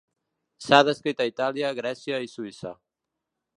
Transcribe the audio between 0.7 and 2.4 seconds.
descrit a Itàlia, Grècia i